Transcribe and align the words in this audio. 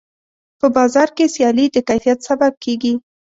په 0.59 0.67
بازار 0.75 1.09
کې 1.15 1.25
سیالي 1.35 1.65
د 1.71 1.77
کیفیت 1.89 2.19
سبب 2.29 2.53
کېږي. 2.63 2.93